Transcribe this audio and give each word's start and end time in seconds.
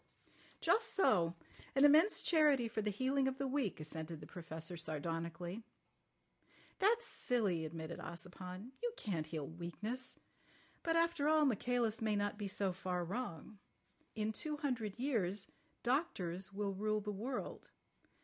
"Just 0.61 0.95
so. 0.95 1.35
An 1.75 1.85
immense 1.85 2.23
charity 2.23 2.67
for 2.67 2.81
the 2.81 2.89
healing 2.89 3.27
of 3.27 3.37
the 3.37 3.45
weak," 3.45 3.79
assented 3.79 4.19
the 4.19 4.25
Professor 4.25 4.75
sardonically. 4.75 5.61
"That's 6.79 7.05
silly," 7.05 7.65
admitted 7.65 7.99
Ossipon. 7.99 8.71
"You 8.81 8.93
can't 8.97 9.27
heal 9.27 9.47
weakness. 9.47 10.17
But 10.81 10.95
after 10.95 11.27
all 11.29 11.45
Michaelis 11.45 12.01
may 12.01 12.15
not 12.15 12.39
be 12.39 12.47
so 12.47 12.71
far 12.71 13.05
wrong. 13.05 13.59
In 14.15 14.31
two 14.31 14.57
hundred 14.57 14.97
years 14.97 15.51
doctors 15.83 16.51
will 16.51 16.73
rule 16.73 17.01
the 17.01 17.11
world. 17.11 17.69